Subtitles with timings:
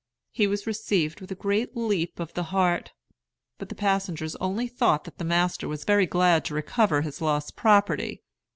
[0.31, 2.91] He was received with a great leap of the heart;
[3.59, 7.55] but the passengers only thought that the master was very glad to recover his lost
[7.55, 8.23] property.